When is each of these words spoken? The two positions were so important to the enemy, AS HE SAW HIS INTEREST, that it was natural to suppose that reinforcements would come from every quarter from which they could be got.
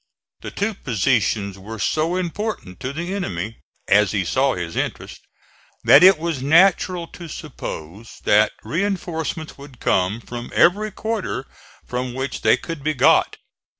The 0.39 0.49
two 0.49 0.73
positions 0.73 1.59
were 1.59 1.77
so 1.77 2.15
important 2.15 2.79
to 2.79 2.91
the 2.91 3.13
enemy, 3.13 3.59
AS 3.87 4.13
HE 4.13 4.25
SAW 4.25 4.55
HIS 4.55 4.75
INTEREST, 4.75 5.19
that 5.83 6.01
it 6.01 6.17
was 6.17 6.41
natural 6.41 7.05
to 7.09 7.27
suppose 7.27 8.13
that 8.23 8.51
reinforcements 8.63 9.59
would 9.59 9.79
come 9.79 10.19
from 10.19 10.49
every 10.55 10.89
quarter 10.89 11.45
from 11.85 12.15
which 12.15 12.41
they 12.41 12.57
could 12.57 12.83
be 12.83 12.95
got. 12.95 13.37